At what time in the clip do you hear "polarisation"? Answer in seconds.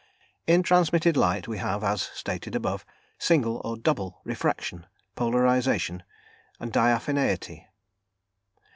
5.15-6.01